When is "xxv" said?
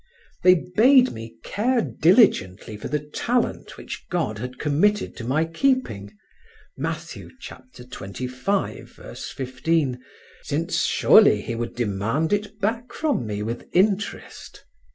7.39-7.83